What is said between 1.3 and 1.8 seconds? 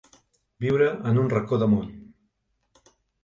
racó de